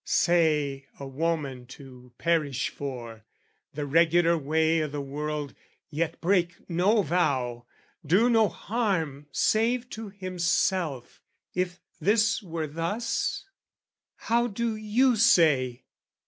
say, 0.03 0.87
a 0.99 1.05
woman 1.05 1.67
to 1.67 2.11
perish 2.17 2.69
for, 2.69 3.23
The 3.75 3.85
regular 3.85 4.35
way 4.35 4.81
o' 4.81 4.87
the 4.87 4.99
world, 4.99 5.53
yet 5.91 6.19
break 6.19 6.55
no 6.67 7.03
vow, 7.03 7.67
Do 8.03 8.27
no 8.27 8.47
harm 8.49 9.27
save 9.31 9.91
to 9.91 10.09
himself, 10.09 11.21
if 11.53 11.79
this 11.99 12.41
were 12.41 12.65
thus? 12.65 13.45
How 14.15 14.47
do 14.47 14.75
you 14.75 15.17
say? 15.17 15.83